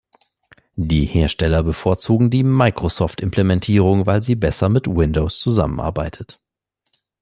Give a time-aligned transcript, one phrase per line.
[0.77, 6.39] Die Hersteller bevorzugen die Microsoft-Implementierung, weil sie besser mit Windows zusammenarbeitet.